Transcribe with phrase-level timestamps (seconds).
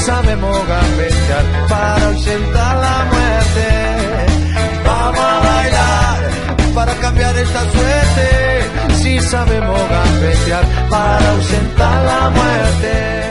[0.00, 3.68] Sabemos gambetear para ausentar la muerte.
[4.84, 8.94] Vamos a bailar para cambiar esta suerte.
[9.02, 13.30] Si sabemos gambetear para ausentar la muerte.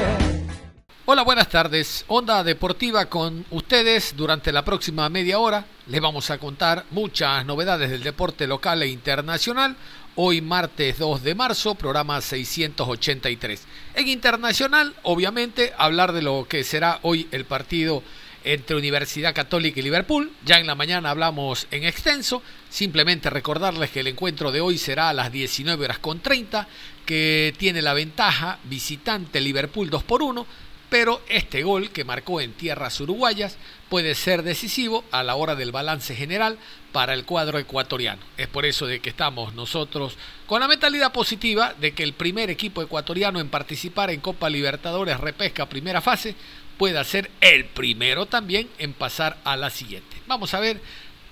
[1.05, 2.05] Hola, buenas tardes.
[2.07, 5.65] Onda Deportiva con ustedes durante la próxima media hora.
[5.87, 9.75] Les vamos a contar muchas novedades del deporte local e internacional
[10.21, 13.63] Hoy martes 2 de marzo, programa 683.
[13.93, 18.03] En internacional, obviamente, hablar de lo que será hoy el partido
[18.43, 20.29] entre Universidad Católica y Liverpool.
[20.43, 22.43] Ya en la mañana hablamos en extenso.
[22.69, 26.67] Simplemente recordarles que el encuentro de hoy será a las 19 horas con 30,
[27.05, 30.45] que tiene la ventaja visitante Liverpool 2 por 1
[30.89, 33.57] pero este gol que marcó en tierras uruguayas
[33.89, 36.57] puede ser decisivo a la hora del balance general
[36.91, 38.21] para el cuadro ecuatoriano.
[38.37, 42.49] Es por eso de que estamos nosotros con la mentalidad positiva de que el primer
[42.49, 46.35] equipo ecuatoriano en participar en Copa Libertadores repesca primera fase
[46.77, 50.17] pueda ser el primero también en pasar a la siguiente.
[50.27, 50.81] Vamos a ver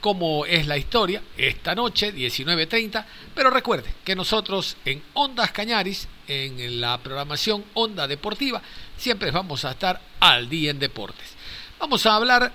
[0.01, 6.81] cómo es la historia esta noche, 19.30, pero recuerde que nosotros en Ondas Cañaris, en
[6.81, 8.61] la programación Onda Deportiva,
[8.97, 11.36] siempre vamos a estar al día en deportes.
[11.79, 12.51] Vamos a hablar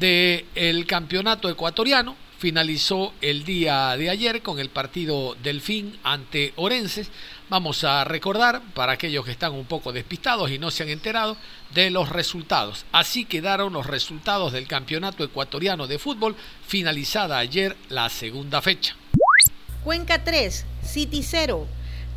[0.00, 7.08] del el campeonato ecuatoriano, finalizó el día de ayer con el partido Delfín ante Orenses.
[7.48, 11.36] Vamos a recordar, para aquellos que están un poco despistados y no se han enterado,
[11.72, 12.84] de los resultados.
[12.90, 16.34] Así quedaron los resultados del Campeonato Ecuatoriano de Fútbol,
[16.66, 18.96] finalizada ayer la segunda fecha.
[19.84, 21.68] Cuenca 3, City 0,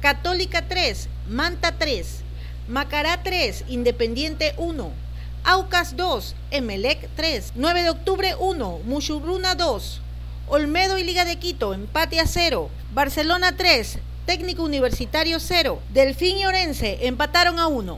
[0.01, 2.23] Católica 3, Manta 3,
[2.67, 5.06] Macará 3, Independiente 1,
[5.49, 10.01] Aucas 2, Emelec 3, 9 de octubre 1, Mushubruna 2,
[10.49, 15.81] Olmedo y Liga de Quito, empate a 0, Barcelona 3, Técnico Universitario 0.
[15.93, 17.97] Delfín y Orense empataron a 1.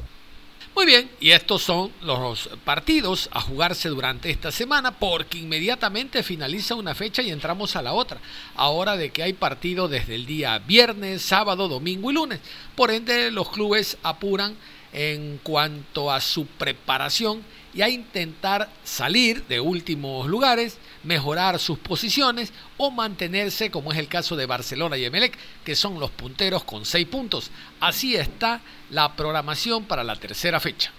[0.76, 6.76] Muy bien, y estos son los partidos a jugarse durante esta semana porque inmediatamente finaliza
[6.76, 8.22] una fecha y entramos a la otra.
[8.54, 12.42] Ahora de que hay partido desde el día viernes, sábado, domingo y lunes.
[12.76, 14.56] Por ende, los clubes apuran
[14.94, 22.52] en cuanto a su preparación y a intentar salir de últimos lugares mejorar sus posiciones
[22.78, 26.86] o mantenerse, como es el caso de Barcelona y Emelec, que son los punteros con
[26.86, 27.52] seis puntos.
[27.80, 30.92] Así está la programación para la tercera fecha.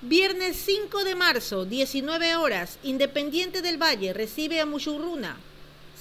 [0.00, 5.36] Viernes 5 de marzo, 19 horas, Independiente del Valle recibe a Muchurruna.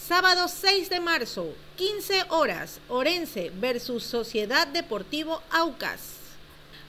[0.07, 6.20] Sábado 6 de marzo, 15 horas, Orense versus Sociedad Deportivo Aucas.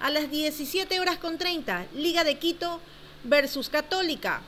[0.02, 2.80] A las 17 horas con 30, Liga de Quito
[3.22, 4.42] versus Católica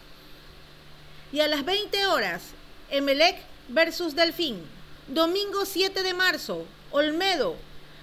[1.33, 2.43] y a las 20 horas,
[2.91, 4.67] Emelec versus Delfín.
[5.07, 7.55] Domingo 7 de marzo, Olmedo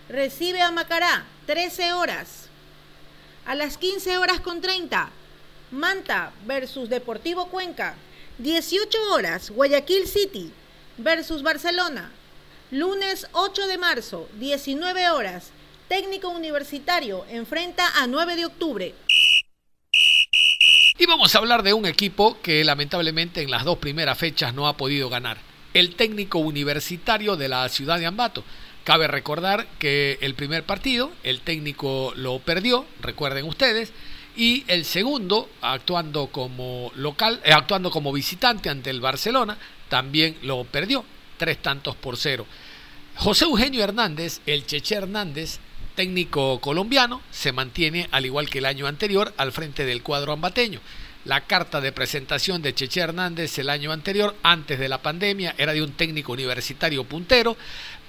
[0.08, 2.48] recibe a Macará, 13 horas.
[3.46, 5.10] A las 15 horas con 30,
[5.72, 7.96] Manta versus Deportivo Cuenca.
[8.38, 10.54] 18 horas, Guayaquil City
[10.98, 12.14] versus Barcelona.
[12.72, 15.52] Lunes 8 de marzo, 19 horas,
[15.92, 18.96] Técnico Universitario enfrenta a 9 de octubre.
[20.98, 24.70] Y vamos a hablar de un equipo que lamentablemente en las dos primeras fechas no
[24.70, 25.38] ha podido ganar.
[25.74, 28.46] El técnico universitario de la ciudad de Ambato.
[28.86, 33.92] Cabe recordar que el primer partido el técnico lo perdió, recuerden ustedes,
[34.38, 39.58] y el segundo, actuando como local, eh, actuando como visitante ante el Barcelona,
[39.90, 41.04] también lo perdió,
[41.36, 42.46] tres tantos por cero.
[43.18, 45.60] José Eugenio Hernández, el Cheche Hernández,
[46.02, 50.80] técnico colombiano se mantiene, al igual que el año anterior, al frente del cuadro ambateño.
[51.26, 55.74] La carta de presentación de Cheche Hernández el año anterior, antes de la pandemia, era
[55.74, 57.56] de un técnico universitario puntero,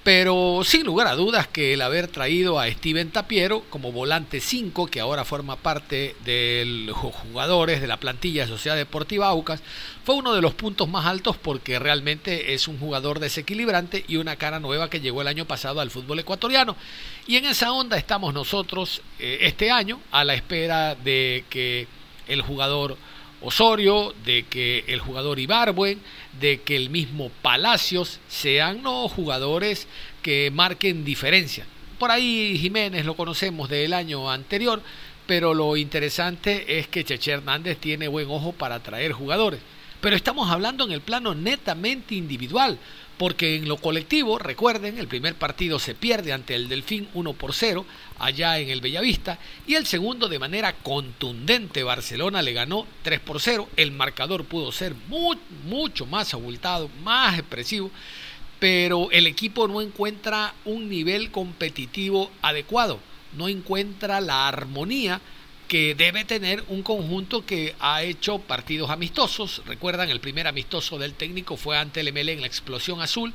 [0.03, 4.89] pero sin lugar a dudas que el haber traído a Steven Tapiero como volante 5,
[4.89, 9.63] que ahora forma parte de los jugadores de la plantilla de Sociedad Deportiva Aucas,
[10.05, 14.35] fue uno de los puntos más altos porque realmente es un jugador desequilibrante y una
[14.35, 16.77] cara nueva que llegó el año pasado al fútbol ecuatoriano.
[17.29, 21.87] Y en esa onda estamos nosotros eh, este año a la espera de que
[22.27, 22.97] el jugador
[23.43, 26.01] Osorio, de que el jugador Ibarbuen,
[26.41, 29.89] de que el mismo Palacios sean no jugadores
[30.23, 31.67] que marquen diferencia.
[31.99, 34.83] Por ahí Jiménez lo conocemos del año anterior,
[35.27, 39.61] pero lo interesante es que Cheche Hernández tiene buen ojo para atraer jugadores.
[40.01, 42.77] Pero estamos hablando en el plano netamente individual,
[43.19, 47.55] porque en lo colectivo, recuerden, el primer partido se pierde ante el Delfín 1 por
[47.55, 47.85] 0,
[48.19, 53.41] allá en el Bellavista, y el segundo de manera contundente Barcelona le ganó 3 por
[53.41, 54.95] 0, el marcador pudo ser
[55.65, 57.91] mucho más abultado, más expresivo,
[58.59, 63.01] pero el equipo no encuentra un nivel competitivo adecuado,
[63.37, 65.21] no encuentra la armonía
[65.73, 69.63] que debe tener un conjunto que ha hecho partidos amistosos.
[69.65, 73.33] Recuerdan, el primer amistoso del técnico fue ante el ML en la explosión azul.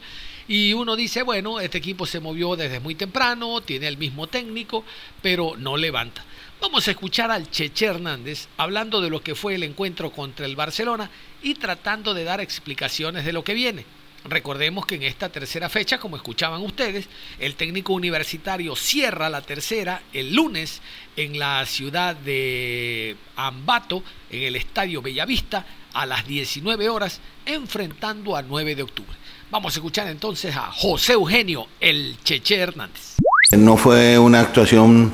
[0.48, 4.86] Y uno dice, bueno, este equipo se movió desde muy temprano, tiene el mismo técnico,
[5.24, 6.24] pero no levanta.
[6.62, 10.56] Vamos a escuchar al Cheche Hernández hablando de lo que fue el encuentro contra el
[10.56, 11.10] Barcelona
[11.42, 13.96] y tratando de dar explicaciones de lo que viene.
[14.29, 17.07] Recordemos que en esta tercera fecha, como escuchaban ustedes,
[17.39, 20.81] el técnico universitario cierra la tercera el lunes
[21.15, 28.41] en la ciudad de Ambato, en el Estadio Bellavista, a las 19 horas, enfrentando a
[28.41, 29.13] 9 de octubre.
[29.50, 33.15] Vamos a escuchar entonces a José Eugenio, el Cheche Hernández.
[33.51, 35.13] No fue una actuación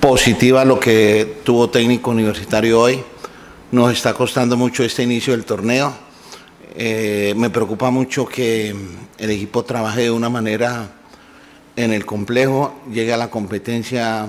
[0.00, 3.04] positiva lo que tuvo técnico universitario hoy.
[3.72, 6.11] Nos está costando mucho este inicio del torneo
[6.74, 8.74] eh, me preocupa mucho que
[9.18, 10.90] el equipo trabaje de una manera
[11.76, 14.26] en el complejo, llegue a la competencia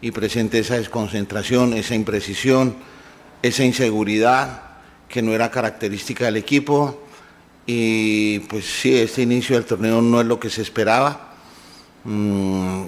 [0.00, 2.76] y presente esa desconcentración, esa imprecisión,
[3.42, 4.62] esa inseguridad
[5.08, 7.02] que no era característica del equipo.
[7.66, 11.34] Y pues sí, este inicio del torneo no es lo que se esperaba.
[12.04, 12.84] Mm,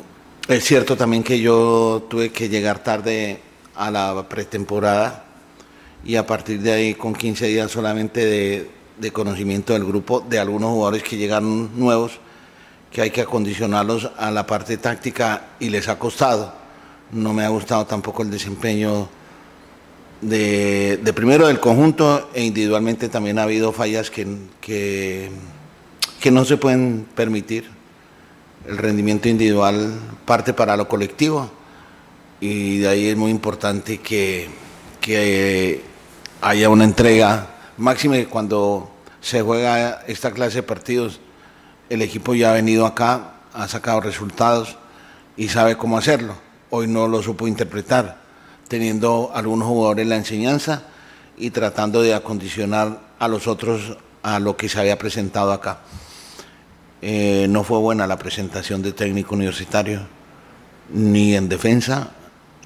[0.49, 3.41] es cierto también que yo tuve que llegar tarde
[3.75, 5.25] a la pretemporada
[6.05, 10.39] y a partir de ahí con 15 días solamente de, de conocimiento del grupo de
[10.39, 12.19] algunos jugadores que llegaron nuevos,
[12.91, 16.53] que hay que acondicionarlos a la parte táctica y les ha costado.
[17.11, 19.09] No me ha gustado tampoco el desempeño
[20.21, 24.27] de, primero del conjunto e individualmente también ha habido fallas que,
[24.61, 25.31] que,
[26.21, 27.69] que no se pueden permitir.
[28.67, 29.93] El rendimiento individual
[30.25, 31.51] parte para lo colectivo
[32.41, 34.49] y de ahí es muy importante que,
[35.01, 35.83] que
[36.41, 38.89] haya una entrega Máxime cuando
[39.21, 41.19] se juega esta clase de partidos,
[41.91, 44.77] el equipo ya ha venido acá, ha sacado resultados
[45.37, 46.37] y sabe cómo hacerlo.
[46.71, 48.19] Hoy no lo supo interpretar,
[48.69, 50.85] teniendo algunos jugadores la enseñanza
[51.37, 55.81] y tratando de acondicionar a los otros a lo que se había presentado acá.
[57.03, 60.07] Eh, no fue buena la presentación de técnico universitario,
[60.91, 62.13] ni en defensa.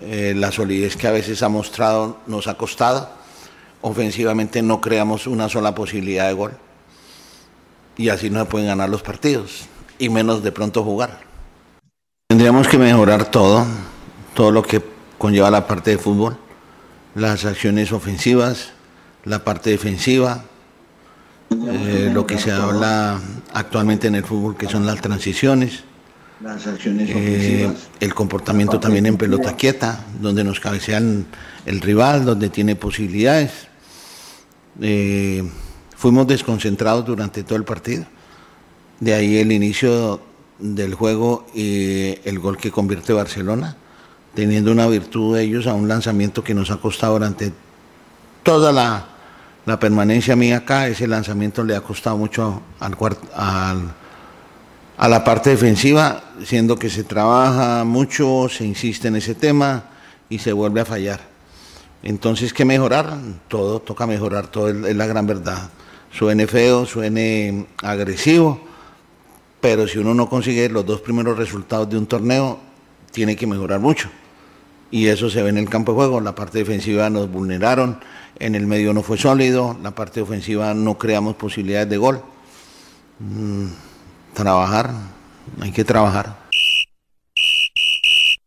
[0.02, 3.16] Eh, la solidez que a veces ha mostrado nos ha costado
[3.80, 6.52] ofensivamente no creamos una sola posibilidad de gol
[7.96, 9.66] y así no se pueden ganar los partidos
[9.98, 11.20] y menos de pronto jugar.
[12.28, 13.66] Tendríamos que mejorar todo,
[14.34, 14.82] todo lo que
[15.18, 16.36] conlleva la parte de fútbol,
[17.14, 18.70] las acciones ofensivas,
[19.24, 20.44] la parte defensiva,
[21.50, 23.18] eh, lo que se habla
[23.52, 25.84] actualmente en el fútbol que son las transiciones,
[26.40, 31.26] eh, el comportamiento también en pelota quieta, donde nos cabecean
[31.66, 33.68] el rival, donde tiene posibilidades.
[34.80, 35.42] Eh,
[35.96, 38.06] fuimos desconcentrados durante todo el partido.
[39.00, 40.20] De ahí el inicio
[40.58, 43.76] del juego y el gol que convierte Barcelona,
[44.34, 47.52] teniendo una virtud de ellos a un lanzamiento que nos ha costado durante
[48.42, 50.88] toda la, permanencia mía acá.
[50.88, 52.96] Ese lanzamiento le ha costado mucho al,
[53.34, 53.94] al,
[54.98, 59.84] a la parte defensiva, siendo que se trabaja mucho, se insiste en ese tema
[60.28, 61.20] y se vuelve a fallar.
[62.02, 63.16] Entonces, ¿qué mejorar?
[63.46, 65.70] Todo, toca mejorar, todo es la gran verdad.
[66.10, 68.60] Suene feo, suene agresivo,
[69.60, 72.58] pero si uno no consigue los dos primeros resultados de un torneo,
[73.12, 74.10] tiene que mejorar mucho.
[74.90, 76.20] Y eso se ve en el campo de juego.
[76.20, 78.00] La parte defensiva nos vulneraron,
[78.40, 82.20] en el medio no fue sólido, la parte ofensiva no creamos posibilidades de gol.
[83.20, 83.66] Mm,
[84.34, 84.90] trabajar,
[85.60, 86.48] hay que trabajar.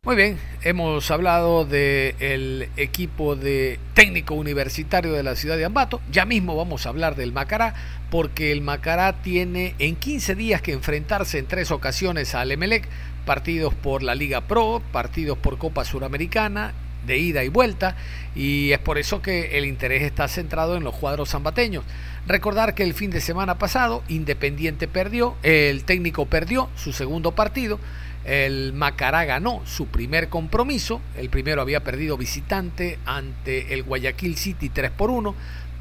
[0.03, 6.01] Muy bien, hemos hablado del equipo de técnico universitario de la ciudad de Ambato.
[6.11, 7.75] Ya mismo vamos a hablar del Macará,
[8.09, 12.89] porque el Macará tiene en 15 días que enfrentarse en tres ocasiones al Emelec,
[13.27, 16.73] partidos por la Liga Pro, partidos por Copa Suramericana,
[17.05, 17.95] de ida y vuelta,
[18.35, 21.83] y es por eso que el interés está centrado en los cuadros zambateños.
[22.27, 27.79] Recordar que el fin de semana pasado Independiente perdió, el técnico perdió su segundo partido
[28.25, 31.01] el Macará ganó su primer compromiso.
[31.17, 35.33] El primero había perdido visitante ante el Guayaquil City 3 por 1.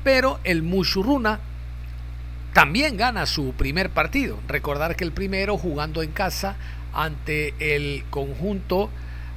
[0.03, 1.41] Pero el Mushuruna
[2.55, 4.39] también gana su primer partido.
[4.49, 6.57] Recordar que el primero jugando en casa
[6.93, 8.91] ante el conjunto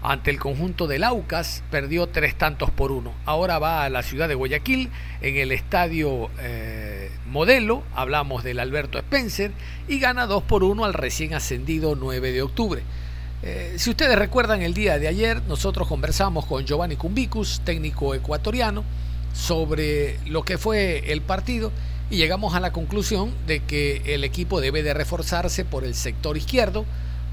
[0.04, 3.14] ante el conjunto del Aucas perdió tres tantos por uno.
[3.26, 4.90] Ahora va a la ciudad de Guayaquil
[5.22, 9.52] en el estadio eh, Modelo, hablamos del Alberto Spencer,
[9.88, 12.84] y gana dos por uno al recién ascendido 9 de octubre.
[13.44, 18.84] Eh, si ustedes recuerdan el día de ayer, nosotros conversamos con Giovanni Cumbicus, técnico ecuatoriano,
[19.34, 21.72] sobre lo que fue el partido
[22.10, 26.38] y llegamos a la conclusión de que el equipo debe de reforzarse por el sector
[26.38, 26.86] izquierdo,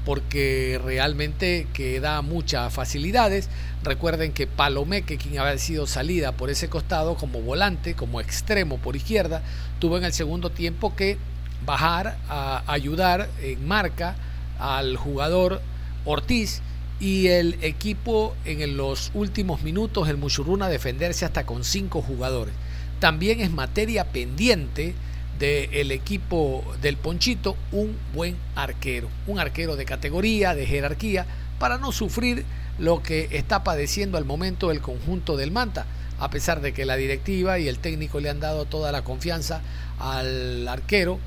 [0.05, 3.49] porque realmente que da muchas facilidades.
[3.83, 8.95] Recuerden que Palomeque, quien había sido salida por ese costado como volante, como extremo por
[8.95, 9.43] izquierda,
[9.79, 11.17] tuvo en el segundo tiempo que
[11.65, 14.15] bajar a ayudar en marca
[14.59, 15.61] al jugador
[16.05, 16.61] Ortiz
[16.99, 22.53] y el equipo en los últimos minutos, el Muchurruna, defenderse hasta con cinco jugadores.
[22.99, 24.93] También es materia pendiente
[25.41, 31.25] del equipo del Ponchito un buen arquero, un arquero de categoría, de jerarquía,
[31.57, 32.45] para no sufrir
[32.77, 35.87] lo que está padeciendo al momento el conjunto del Manta,
[36.19, 39.61] a pesar de que la directiva y el técnico le han dado toda la confianza
[39.97, 41.17] al arquero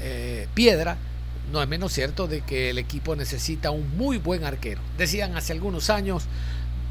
[0.00, 0.96] eh, Piedra,
[1.52, 4.80] no es menos cierto de que el equipo necesita un muy buen arquero.
[4.98, 6.24] Decían hace algunos años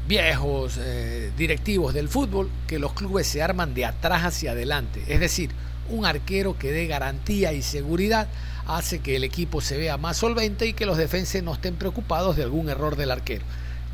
[0.08, 5.20] viejos eh, directivos del fútbol que los clubes se arman de atrás hacia adelante, es
[5.20, 5.50] decir,
[5.90, 8.28] un arquero que dé garantía y seguridad
[8.66, 12.36] hace que el equipo se vea más solvente y que los defensas no estén preocupados
[12.36, 13.44] de algún error del arquero.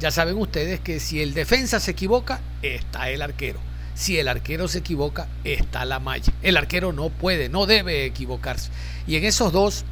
[0.01, 3.61] Ya saben ustedes que si el defensa se equivoca, está el arquero.
[3.95, 6.33] Si el arquero se equivoca, está la malla.
[6.43, 8.71] El arquero no puede, no debe equivocarse.
[9.07, 9.85] Y en esos dos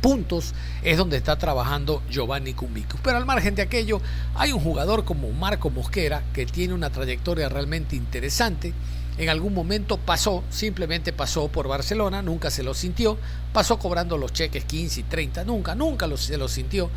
[0.00, 2.98] puntos es donde está trabajando Giovanni Cumbico.
[3.02, 4.00] Pero al margen de aquello,
[4.34, 8.72] hay un jugador como Marco Mosquera que tiene una trayectoria realmente interesante
[9.20, 13.18] en algún momento pasó, simplemente pasó por Barcelona, nunca se lo sintió,
[13.52, 16.88] pasó cobrando los cheques 15 y 30, nunca, nunca se lo sintió.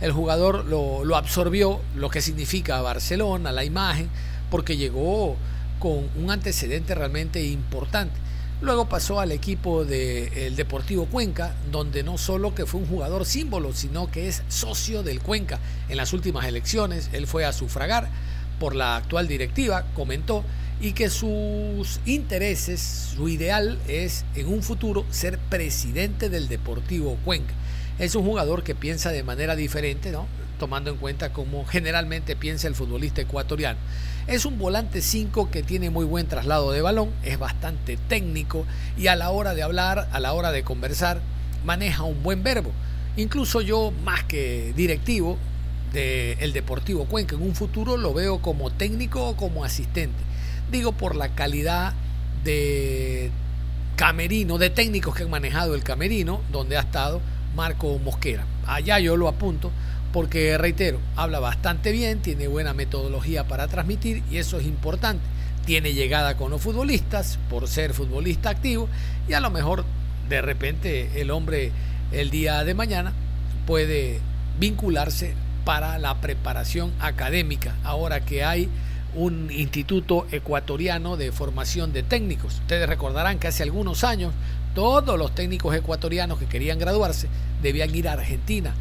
[0.00, 4.08] El jugador lo, absorbió, lo que significa Barcelona, la imagen,
[4.48, 5.34] porque llegó
[5.80, 8.14] con un antecedente realmente importante.
[8.60, 13.72] Luego pasó al equipo del Deportivo Cuenca, donde no solo que fue un jugador símbolo,
[13.72, 15.58] sino que es socio del Cuenca.
[15.88, 18.08] En las últimas elecciones él fue a sufragar
[18.60, 20.44] por la actual directiva, comentó
[20.82, 27.54] y que sus intereses, su ideal es en un futuro ser presidente del Deportivo Cuenca.
[28.00, 30.26] Es un jugador que piensa de manera diferente, ¿no?
[30.58, 33.78] tomando en cuenta cómo generalmente piensa el futbolista ecuatoriano.
[34.26, 39.06] Es un volante 5 que tiene muy buen traslado de balón, es bastante técnico y
[39.06, 41.20] a la hora de hablar, a la hora de conversar,
[41.64, 42.72] maneja un buen verbo.
[43.16, 45.38] Incluso yo, más que directivo
[45.92, 50.31] del Deportivo Cuenca, en un futuro lo veo como técnico o como asistente
[50.72, 51.92] digo por la calidad
[52.42, 53.30] de
[53.94, 57.20] camerino, de técnicos que han manejado el camerino, donde ha estado
[57.54, 58.44] Marco Mosquera.
[58.66, 59.70] Allá yo lo apunto
[60.12, 65.22] porque, reitero, habla bastante bien, tiene buena metodología para transmitir y eso es importante.
[65.64, 68.88] Tiene llegada con los futbolistas por ser futbolista activo
[69.28, 69.84] y a lo mejor
[70.28, 71.70] de repente el hombre
[72.10, 73.12] el día de mañana
[73.66, 74.20] puede
[74.58, 78.68] vincularse para la preparación académica, ahora que hay
[79.14, 82.54] un instituto ecuatoriano de formación de técnicos.
[82.54, 84.32] Ustedes recordarán que hace algunos años
[84.74, 87.28] todos los técnicos ecuatorianos que querían graduarse
[87.62, 88.74] debían ir a Argentina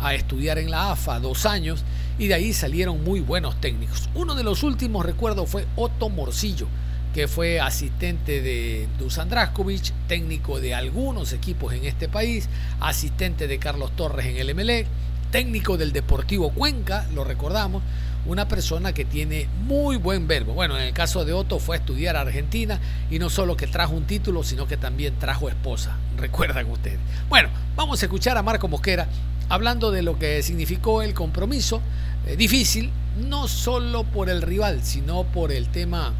[0.00, 1.84] a estudiar en la AFA dos años
[2.18, 4.08] y de ahí salieron muy buenos técnicos.
[4.14, 6.66] Uno de los últimos recuerdos fue Otto Morcillo,
[7.14, 12.48] que fue asistente de Dusan Draskovic, técnico de algunos equipos en este país,
[12.80, 14.86] asistente de Carlos Torres en el MLE,
[15.30, 17.82] técnico del Deportivo Cuenca, lo recordamos,
[18.26, 20.52] una persona que tiene muy buen verbo.
[20.54, 22.80] Bueno, en el caso de Otto fue a estudiar a Argentina
[23.10, 25.96] y no solo que trajo un título, sino que también trajo esposa.
[26.16, 26.98] Recuerdan ustedes.
[27.28, 29.06] Bueno, vamos a escuchar a Marco Mosquera
[29.48, 31.80] hablando de lo que significó el compromiso
[32.26, 36.12] eh, difícil, no solo por el rival, sino por el tema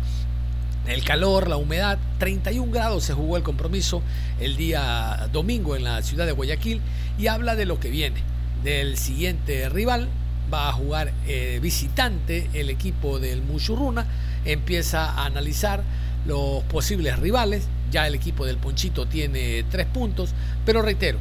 [0.86, 4.02] el calor, la humedad, 31 grados se jugó el compromiso
[4.38, 6.80] el día domingo en la ciudad de Guayaquil
[7.18, 8.22] y habla de lo que viene,
[8.62, 10.08] del siguiente rival,
[10.52, 14.06] va a jugar eh, visitante el equipo del Muchurruna,
[14.44, 15.82] empieza a analizar
[16.26, 20.34] los posibles rivales, ya el equipo del Ponchito tiene tres puntos,
[20.64, 21.18] pero reitero,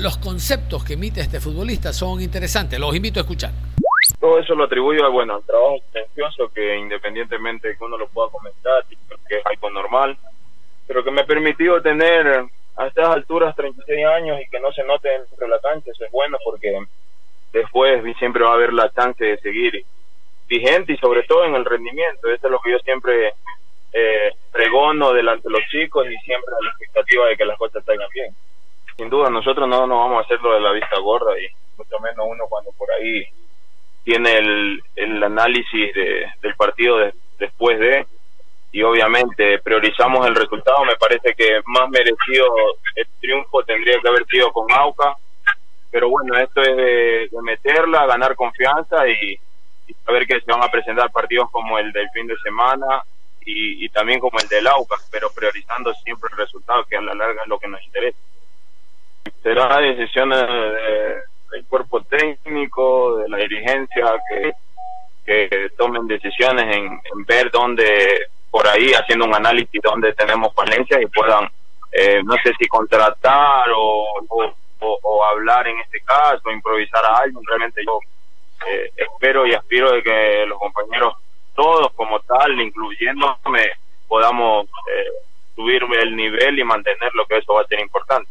[0.00, 3.52] los conceptos que emite este futbolista son interesantes, los invito a escuchar.
[4.20, 8.08] Todo eso lo atribuyo a, bueno, al trabajo silencioso que independientemente de que uno lo
[8.08, 8.84] pueda comentar,
[9.28, 10.16] que es algo normal,
[10.86, 12.46] pero que me ha permitido tener
[12.76, 16.04] a estas alturas 36 años y que no se note dentro de la cancha, eso
[16.04, 16.76] es bueno porque
[17.54, 19.84] después siempre va a haber la chance de seguir
[20.48, 22.28] vigente y sobre todo en el rendimiento.
[22.28, 23.32] Eso es lo que yo siempre
[23.92, 27.84] eh, pregono delante de los chicos y siempre a la expectativa de que las cosas
[27.84, 28.34] salgan bien.
[28.96, 31.46] Sin duda, nosotros no nos vamos a hacer lo de la vista gorda y
[31.78, 33.24] mucho menos uno cuando por ahí
[34.04, 36.98] tiene el, el análisis de, del partido
[37.38, 38.06] después de
[38.72, 40.84] y obviamente priorizamos el resultado.
[40.84, 42.46] Me parece que más merecido
[42.96, 45.14] el triunfo tendría que haber sido con Auca,
[45.94, 49.38] pero bueno, esto es de, meterla, ganar confianza y,
[50.04, 53.04] saber que se van a presentar partidos como el del fin de semana
[53.46, 57.42] y, también como el del AUCA, pero priorizando siempre el resultado, que a la larga
[57.42, 58.18] es lo que nos interesa.
[59.40, 60.40] Será decisiones
[61.52, 64.20] del cuerpo técnico, de la dirigencia,
[65.24, 71.06] que, tomen decisiones en, ver dónde, por ahí, haciendo un análisis dónde tenemos falencias y
[71.06, 71.48] puedan,
[71.92, 74.04] eh, no sé si contratar o,
[75.30, 77.42] hablar en este caso, improvisar a alguien.
[77.46, 77.98] Realmente yo
[78.66, 81.14] eh, espero y aspiro de que los compañeros
[81.54, 83.70] todos como tal, incluyéndome,
[84.08, 85.10] podamos eh,
[85.54, 88.28] subir el nivel y mantenerlo, que eso va a ser importante.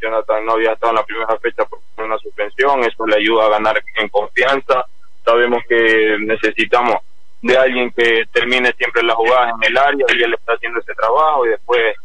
[0.00, 3.50] Jonathan no había estado en la primera fecha por una suspensión, eso le ayuda a
[3.50, 4.84] ganar en confianza.
[5.24, 6.96] Sabemos que necesitamos
[7.42, 10.94] de alguien que termine siempre las jugadas en el área y él está haciendo ese
[10.94, 11.96] trabajo y después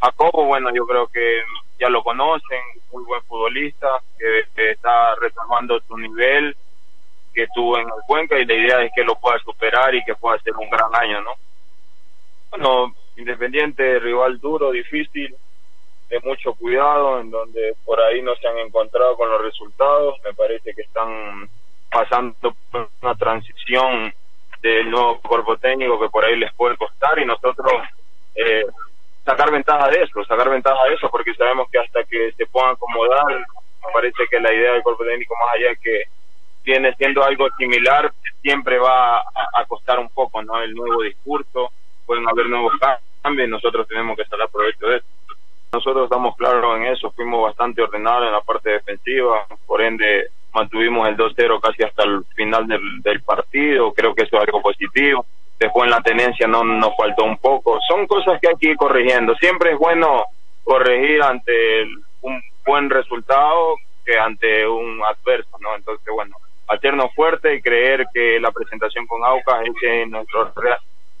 [0.00, 1.42] a Coco, bueno, yo creo que
[1.80, 2.60] ya lo conocen,
[2.92, 6.54] muy buen futbolista, que, está retomando su nivel
[7.32, 10.14] que tuvo en el Cuenca y la idea es que lo pueda superar y que
[10.14, 11.32] pueda ser un gran año, ¿no?
[12.50, 15.34] Bueno, Independiente, rival duro, difícil,
[16.08, 20.32] de mucho cuidado, en donde por ahí no se han encontrado con los resultados, me
[20.32, 21.46] parece que están
[21.90, 24.14] pasando por una transición
[24.62, 27.72] del nuevo cuerpo técnico que por ahí les puede costar y nosotros
[28.34, 28.64] eh,
[29.30, 32.72] sacar ventaja de eso, sacar ventaja de eso, porque sabemos que hasta que se puedan
[32.72, 36.04] acomodar, me parece que la idea del cuerpo técnico, más allá que
[36.64, 40.60] viene siendo algo similar, siempre va a, costar un poco, ¿no?
[40.60, 41.70] El nuevo discurso,
[42.06, 42.72] pueden haber nuevos
[43.22, 45.06] cambios nosotros tenemos que sacar provecho de eso.
[45.72, 51.06] Nosotros estamos claros en eso, fuimos bastante ordenados en la parte defensiva, por ende mantuvimos
[51.06, 55.24] el 2-0 casi hasta el final del, del partido, creo que eso es algo positivo
[55.60, 57.78] después en la tenencia no nos faltó un poco.
[57.86, 59.34] Son cosas que hay que ir corrigiendo.
[59.36, 60.24] Siempre es bueno
[60.64, 61.84] corregir ante
[62.22, 65.76] un buen resultado que ante un adverso, ¿no?
[65.76, 66.34] Entonces, bueno,
[66.66, 70.52] hacernos fuerte y creer que la presentación con Aucas es nuestro,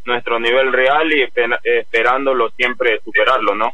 [0.06, 1.28] nuestro nivel real y
[1.64, 3.72] esperándolo siempre superarlo, ¿no?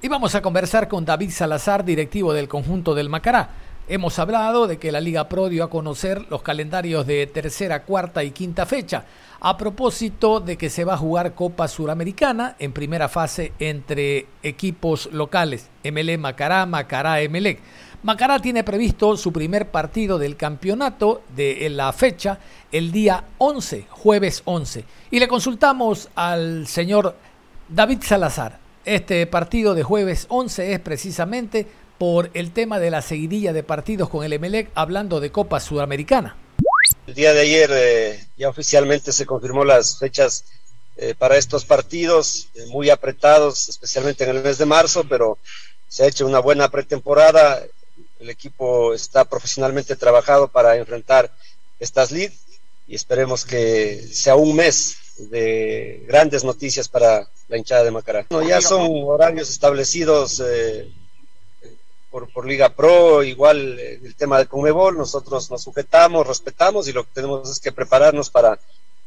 [0.00, 3.50] Y vamos a conversar con David Salazar, directivo del conjunto del Macará.
[3.90, 8.22] Hemos hablado de que la Liga Pro dio a conocer los calendarios de tercera, cuarta
[8.22, 9.06] y quinta fecha.
[9.40, 15.08] A propósito de que se va a jugar Copa Suramericana en primera fase entre equipos
[15.10, 17.60] locales, MLE Macará, Macará Emelec.
[18.02, 24.42] Macará tiene previsto su primer partido del campeonato de la fecha el día 11, jueves
[24.44, 24.84] 11.
[25.12, 27.16] Y le consultamos al señor
[27.70, 28.58] David Salazar.
[28.84, 31.66] Este partido de jueves 11 es precisamente
[31.98, 36.36] por el tema de la seguidilla de partidos con el Emelec, hablando de Copa Sudamericana.
[37.06, 40.44] El día de ayer eh, ya oficialmente se confirmó las fechas
[40.96, 45.38] eh, para estos partidos, eh, muy apretados, especialmente en el mes de marzo, pero
[45.88, 47.62] se ha hecho una buena pretemporada.
[48.20, 51.32] El equipo está profesionalmente trabajado para enfrentar
[51.80, 52.36] estas leads
[52.86, 58.26] y esperemos que sea un mes de grandes noticias para la hinchada de Macará.
[58.46, 60.40] ya son horarios establecidos
[62.10, 66.92] por, por Liga Pro, igual eh, el tema de Conmebol, nosotros nos sujetamos, respetamos y
[66.92, 68.58] lo que tenemos es que prepararnos para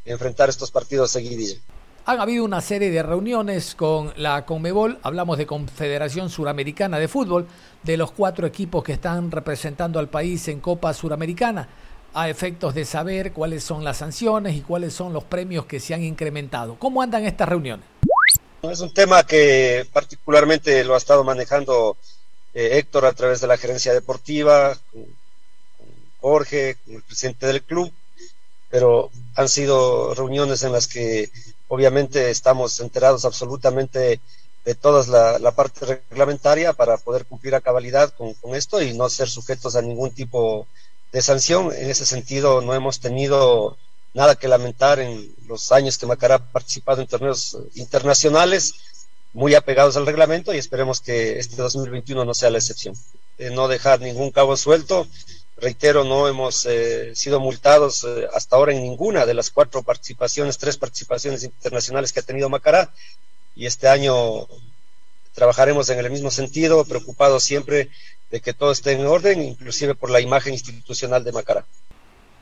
[0.06, 1.60] enfrentar estos partidos seguidilla.
[2.06, 7.48] Han habido una serie de reuniones con la Conmebol, hablamos de Confederación Suramericana de Fútbol,
[7.84, 11.70] de los cuatro equipos que están representando al país en Copa Suramericana,
[12.14, 15.94] a efectos de saber cuáles son las sanciones y cuáles son los premios que se
[15.94, 16.76] han incrementado.
[16.80, 17.86] ¿Cómo andan estas reuniones?
[18.64, 21.98] Es un tema que particularmente lo ha estado manejando
[22.54, 24.78] eh, Héctor a través de la gerencia deportiva,
[26.20, 27.92] Jorge, con el presidente del club,
[28.70, 31.30] pero han sido reuniones en las que
[31.68, 34.20] obviamente estamos enterados absolutamente
[34.66, 39.10] de toda la, parte reglamentaria para poder cumplir a cabalidad con, con, esto y no
[39.10, 40.68] ser sujetos a ningún tipo
[41.12, 41.74] de sanción.
[41.74, 43.78] En ese sentido, no hemos tenido
[44.14, 48.76] nada que lamentar en los años que Macará ha participado en torneos internacionales
[49.34, 52.96] muy apegados al reglamento y esperemos que este 2021 no sea la excepción.
[53.38, 55.08] Eh, no dejar ningún cabo suelto.
[55.58, 60.58] Reitero, no hemos eh, sido multados eh, hasta ahora en ninguna de las cuatro participaciones,
[60.58, 62.91] tres participaciones internacionales que ha tenido Macará
[63.56, 64.48] y este año
[65.34, 67.89] trabajaremos en el mismo sentido, preocupados siempre
[68.32, 71.65] de que todo esté en orden, inclusive por la imagen institucional de Macará.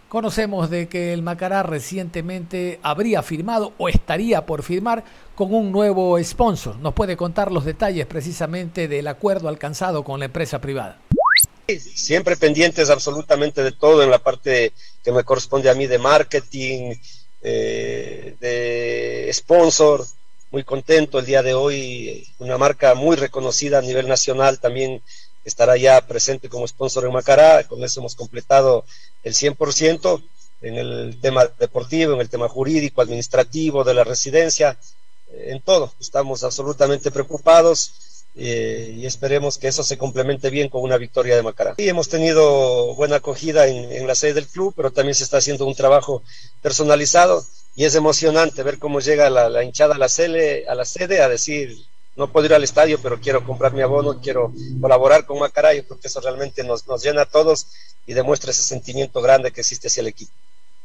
[0.10, 5.04] Conocemos de que el Macará recientemente habría firmado o estaría por firmar
[5.36, 6.78] con un nuevo sponsor.
[6.78, 11.00] ¿Nos puede contar los detalles precisamente del acuerdo alcanzado con la empresa privada?
[11.68, 16.96] Siempre pendientes absolutamente de todo en la parte que me corresponde a mí de marketing,
[17.44, 20.04] eh, de sponsor.
[20.50, 25.04] Muy contento el día de hoy, una marca muy reconocida a nivel nacional también
[25.46, 27.64] estará ya presente como sponsor en Macará.
[27.66, 28.86] Con eso hemos completado
[29.24, 30.24] el 100%
[30.62, 34.78] en el tema deportivo, en el tema jurídico, administrativo, de la residencia,
[35.32, 35.94] eh, en todo.
[36.00, 37.94] Estamos absolutamente preocupados
[38.36, 41.76] eh, y esperemos que eso se complemente bien con una victoria de Macará.
[41.78, 45.66] Y hemos tenido buena acogida en, la sede del club, pero también se está haciendo
[45.66, 46.24] un trabajo
[46.62, 51.30] personalizado y es emocionante ver cómo llega la, hinchada a la, a la sede a
[51.30, 51.86] decir
[52.20, 56.10] no puedo ir al estadio, pero quiero comprar mi abono, quiero colaborar con Macarayo, porque
[56.10, 57.68] eso realmente nos, nos llena a todos
[58.06, 60.34] y demuestra ese sentimiento grande que existe hacia el equipo.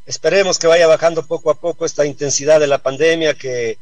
[0.07, 3.79] Esperemos que vaya bajando poco a poco esta intensidad de la pandemia, que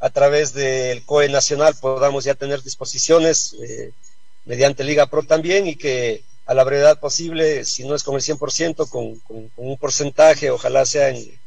[0.00, 3.92] a través del COE nacional podamos ya tener disposiciones eh,
[4.44, 8.20] mediante Liga Pro también y que a la brevedad posible, si no es con el
[8.20, 11.38] 100%, con, con, un porcentaje, ojalá sea en,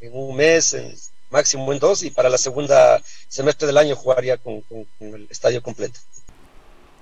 [0.00, 0.94] en un mes, en,
[1.30, 4.62] máximo en dos, y para la segunda semestre del año jugaría con,
[5.00, 6.00] el estadio completo.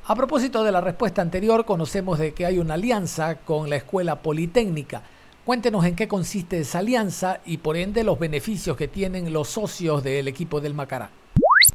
[0.06, 4.22] A propósito de la respuesta anterior, conocemos de que hay una alianza con la Escuela
[4.22, 5.02] Politécnica.
[5.44, 10.02] Cuéntenos en qué consiste esa alianza y por ende los beneficios que tienen los socios
[10.02, 11.10] del equipo del Macará.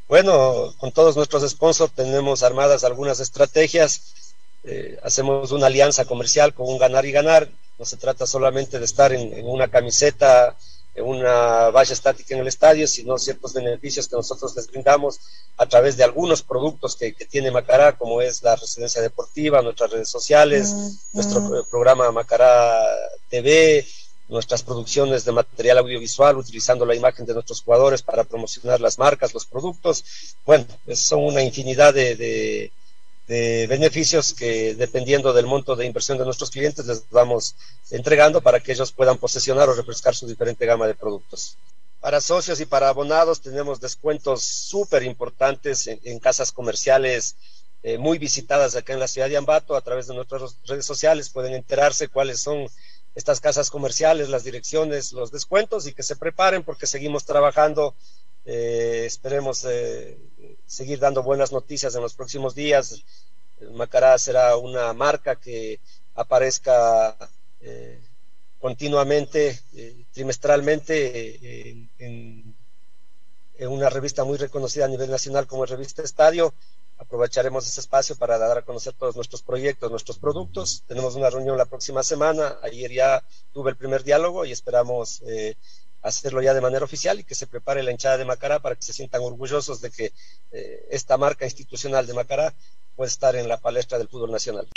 [0.08, 4.36] Bueno, con todos nuestros sponsors tenemos armadas algunas estrategias.
[4.64, 7.50] Eh, hacemos una alianza comercial con un ganar y ganar.
[7.80, 10.56] No se trata solamente de estar en una camiseta
[10.98, 15.20] una valla estática en el estadio, sino ciertos beneficios que nosotros les brindamos
[15.58, 20.10] a través de algunos productos que, tiene Macará, como es la residencia deportiva, nuestras redes
[20.10, 20.74] sociales,
[21.14, 22.78] nuestro programa Macará
[23.30, 23.86] TV,
[24.28, 29.34] nuestras producciones de material audiovisual, utilizando la imagen de nuestros jugadores para promocionar las marcas,
[29.34, 30.04] los productos.
[30.46, 32.72] Bueno, son una infinidad de de
[33.68, 37.56] beneficios que dependiendo del monto de inversión de nuestros clientes les vamos
[37.90, 41.58] entregando para que ellos puedan posesionar o refrescar su diferente gama de productos.
[42.02, 47.36] Para socios y para abonados tenemos descuentos súper importantes en, casas comerciales
[47.84, 49.76] eh, muy visitadas acá en la ciudad de Ambato.
[49.76, 52.68] A través de nuestras redes sociales pueden enterarse cuáles son
[53.14, 57.94] estas casas comerciales, las direcciones, los descuentos y que se preparen porque seguimos trabajando.
[58.46, 60.18] Eh, esperemos eh,
[60.72, 63.04] seguir dando buenas noticias en los próximos días.
[63.74, 65.82] Macará será una marca que
[66.16, 67.16] aparezca
[67.60, 68.00] eh,
[68.58, 72.56] continuamente, eh, trimestralmente, eh, en,
[73.68, 76.54] una revista muy reconocida a nivel nacional como Revista Estadio.
[76.98, 80.84] Aprovecharemos ese espacio para dar a conocer todos nuestros proyectos, nuestros productos.
[80.88, 82.58] Tenemos una reunión la próxima semana.
[82.64, 85.22] Ayer ya tuve el primer diálogo y esperamos
[86.02, 88.82] hacerlo ya de manera oficial y que se prepare la hinchada de Macará para que
[88.82, 90.12] se sientan orgullosos de que
[90.52, 92.54] eh, esta marca institucional de Macará
[92.96, 94.68] puede estar en la palestra del fútbol nacional.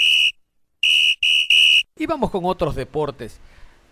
[1.97, 3.39] Y vamos con otros deportes.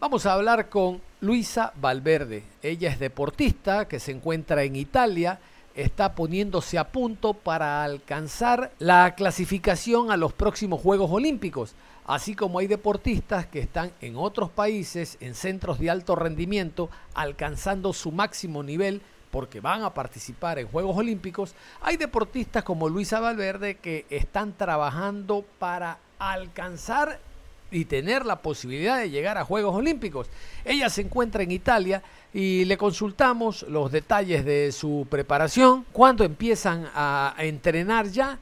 [0.01, 2.43] Vamos a hablar con Luisa Valverde.
[2.61, 5.39] Ella es deportista que se encuentra en Italia,
[5.77, 11.75] está poniéndose a punto para alcanzar la clasificación a los próximos Juegos Olímpicos
[12.07, 17.93] así como hay deportistas que están en otros países, en centros de alto rendimiento, alcanzando
[17.93, 23.77] su máximo nivel porque van a participar en Juegos Olímpicos, hay deportistas como Luisa Valverde
[23.77, 27.19] que están trabajando para alcanzar
[27.71, 30.29] y tener la posibilidad de llegar a Juegos Olímpicos.
[30.67, 32.03] Ella se encuentra en Italia
[32.35, 38.39] y le consultamos los detalles de su preparación, cuándo empiezan a entrenar ya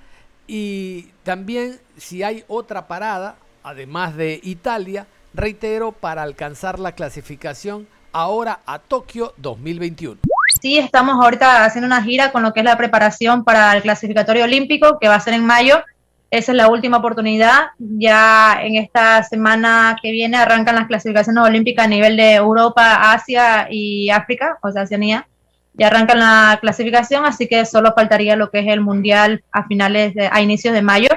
[0.49, 8.61] y también si hay otra parada además de Italia, reitero, para alcanzar la clasificación ahora
[8.67, 10.21] a Tokio 2021.
[10.61, 14.45] Sí, estamos ahorita haciendo una gira con lo que es la preparación para el clasificatorio
[14.45, 15.83] olímpico, que va a ser en mayo.
[16.31, 17.69] Esa es la última oportunidad.
[17.79, 23.69] Ya en esta semana que viene arrancan las clasificaciones olímpicas a nivel de Europa, Asia
[23.71, 25.27] y África, o sea, Oceanía.
[25.75, 30.15] Ya arrancan la clasificación, así que solo faltaría lo que es el mundial a finales,
[30.15, 31.09] de, a inicios de mayo.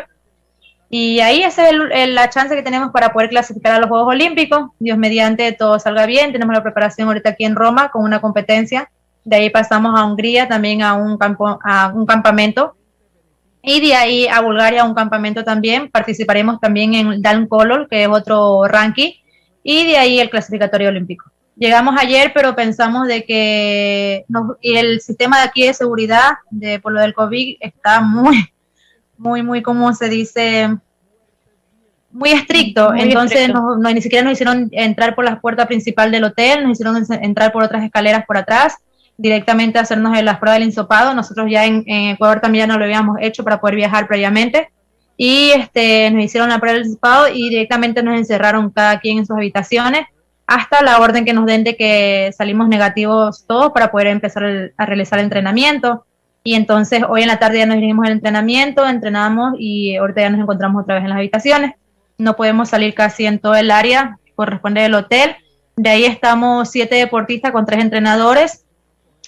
[0.95, 4.69] Y ahí esa es la chance que tenemos para poder clasificar a los Juegos Olímpicos.
[4.77, 6.31] Dios mediante todo salga bien.
[6.31, 8.91] Tenemos la preparación ahorita aquí en Roma con una competencia.
[9.23, 12.75] De ahí pasamos a Hungría también a un, campo, a un campamento.
[13.63, 15.89] Y de ahí a Bulgaria a un campamento también.
[15.89, 19.13] Participaremos también en Dan Color, que es otro ranking.
[19.63, 21.25] Y de ahí el clasificatorio olímpico.
[21.55, 24.25] Llegamos ayer, pero pensamos de que
[24.61, 28.52] el sistema de aquí de seguridad de, por lo del COVID está muy,
[29.17, 30.69] muy, muy, como se dice,
[32.13, 36.63] muy estricto, entonces No, ni siquiera nos hicieron entrar por la puerta principal del hotel,
[36.63, 38.77] nos hicieron entrar por otras escaleras por atrás,
[39.17, 41.13] directamente hacernos las pruebas del insopado.
[41.13, 44.69] Nosotros ya en, Ecuador también ya no lo habíamos hecho para poder viajar previamente.
[45.17, 49.25] Y este, nos hicieron la prueba del insopado y directamente nos encerraron cada quien en
[49.25, 50.05] sus habitaciones
[50.45, 54.85] hasta la orden que nos den de que salimos negativos todos para poder empezar a
[54.85, 56.05] realizar el entrenamiento.
[56.43, 60.29] Y entonces hoy en la tarde ya nos vinimos al entrenamiento, entrenamos y ahorita ya
[60.29, 61.73] nos encontramos otra vez en las habitaciones.
[62.17, 65.35] No podemos salir casi en todo el área, corresponde al hotel.
[65.75, 68.63] De ahí estamos siete deportistas con tres entrenadores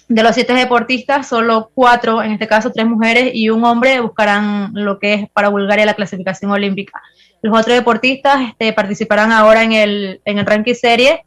[0.08, 4.71] de los siete deportistas, solo cuatro, en este caso tres mujeres y un hombre, buscarán
[4.73, 7.01] lo que es para Bulgaria la clasificación olímpica.
[7.41, 11.25] Los otros deportistas este, participarán ahora en el, en el ranking serie,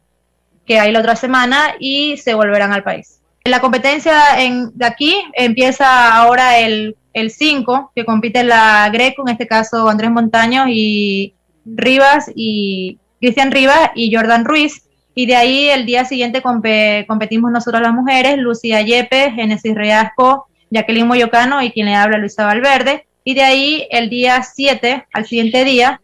[0.65, 3.18] que hay la otra semana, y se volverán al país.
[3.43, 9.47] La competencia en, de aquí empieza ahora el 5, que compite la Greco, en este
[9.47, 11.33] caso Andrés Montaño y
[11.65, 14.83] Rivas y Cristian Rivas y Jordan Ruiz
[15.19, 21.07] y de ahí el día siguiente competimos nosotros las mujeres, Lucía Yepes, Genesis Reasco, Jacqueline
[21.07, 23.05] Moyocano y quien le habla Luisa Valverde.
[23.25, 26.01] Y de ahí el día 7, al siguiente día,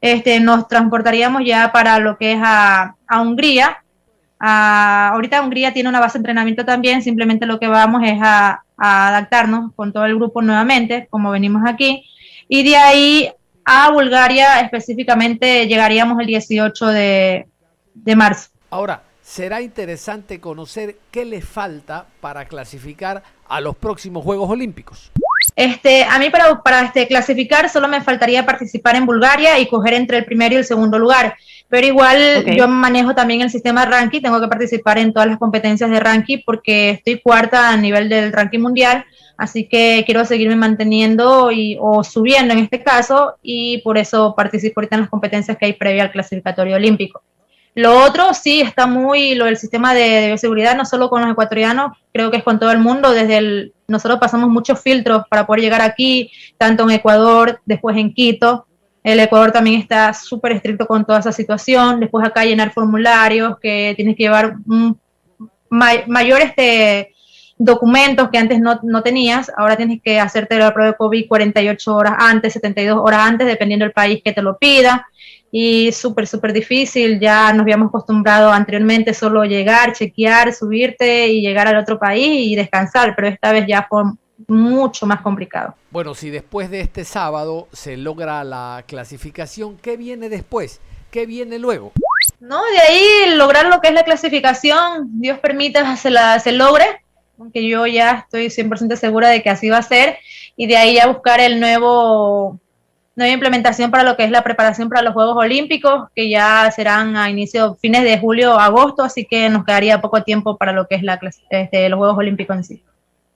[0.00, 3.82] este, nos transportaríamos ya para lo que es a, Hungría.
[4.38, 9.72] Ahorita Hungría tiene una base de entrenamiento también, simplemente lo que vamos es a, adaptarnos
[9.74, 12.04] con todo el grupo nuevamente, como venimos aquí.
[12.46, 13.32] Y de ahí
[13.64, 17.46] a Bulgaria específicamente llegaríamos el 18 de,
[17.94, 18.50] de marzo.
[18.68, 25.10] Ahora, será interesante conocer qué le falta para clasificar a los próximos Juegos Olímpicos.
[25.54, 29.94] Este, a mí para, para este, clasificar solo me faltaría participar en Bulgaria y coger
[29.94, 31.36] entre el primero y el segundo lugar.
[31.68, 35.90] Pero igual yo manejo también el sistema ranking, tengo que participar en todas las competencias
[35.90, 39.04] de ranking porque estoy cuarta a nivel del ranking mundial,
[39.36, 44.80] así que quiero seguirme manteniendo y, o subiendo en este caso y por eso participo
[44.80, 47.22] ahorita en las competencias que hay previa al clasificatorio olímpico.
[47.76, 51.92] Lo otro sí está muy, lo del sistema de, bioseguridad, no solo con los ecuatorianos,
[52.10, 53.12] creo que es con todo el mundo.
[53.12, 58.14] Desde el, nosotros pasamos muchos filtros para poder llegar aquí, tanto en Ecuador, después en
[58.14, 58.65] Quito.
[59.06, 62.00] El Ecuador también está súper estricto con toda esa situación.
[62.00, 64.98] Después acá llenar formularios que tienes que llevar un
[66.40, 67.14] este,
[67.56, 71.94] documentos que antes no, no, tenías, ahora tienes que hacerte la prueba de COVID 48
[71.94, 75.06] horas antes, 72 horas antes, dependiendo del país que te lo pida
[75.52, 77.20] y súper, súper difícil.
[77.20, 82.56] Ya nos habíamos acostumbrado anteriormente solo llegar, chequear, subirte y llegar al otro país y
[82.56, 84.02] descansar, pero esta vez ya fue
[84.48, 85.74] mucho más complicado.
[85.90, 90.80] Bueno, si después de este sábado se logra la clasificación, ¿qué viene después?
[91.10, 91.92] ¿Qué viene luego?
[92.40, 96.84] No, de ahí lograr lo que es la clasificación, Dios permita se, la, se logre,
[97.38, 100.18] aunque yo ya estoy 100% segura de que así va a ser,
[100.56, 102.60] y de ahí ya buscar el nuevo
[103.16, 107.16] nueva implementación para lo que es la preparación para los Juegos Olímpicos, que ya serán
[107.16, 110.96] a inicio, fines de julio, agosto, así que nos quedaría poco tiempo para lo que
[110.96, 111.18] es la,
[111.48, 112.82] este, los Juegos Olímpicos en sí.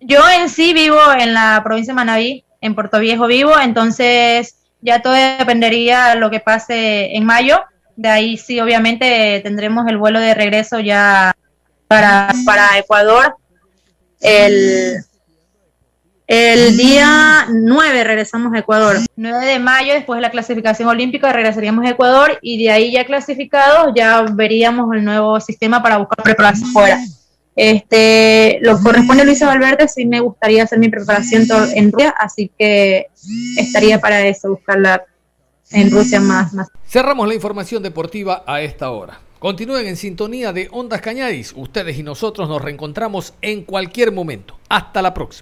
[0.01, 5.03] Yo en sí vivo en la provincia de Manabí, en Puerto Viejo vivo, entonces ya
[5.03, 7.63] todo dependería de lo que pase en mayo.
[7.97, 11.35] De ahí sí, obviamente, tendremos el vuelo de regreso ya
[11.87, 13.37] para, para Ecuador
[14.21, 15.05] el
[16.31, 18.99] el día 9 regresamos a Ecuador.
[19.17, 23.05] 9 de mayo, después de la clasificación olímpica, regresaríamos a Ecuador y de ahí ya
[23.05, 27.01] clasificados ya veríamos el nuevo sistema para buscar preparación fuera.
[27.63, 32.51] Este, lo corresponde a Luisa Valverde, sí me gustaría hacer mi preparación en Rusia, así
[32.59, 33.09] que
[33.59, 35.05] estaría para eso, buscarla
[35.71, 36.69] en Rusia más, más.
[36.89, 39.21] Cerramos la información deportiva a esta hora.
[39.39, 41.53] Continúen en sintonía de Ondas Cañadis.
[41.55, 44.59] Ustedes y nosotros nos reencontramos en cualquier momento.
[44.71, 45.39] Hasta la próxima.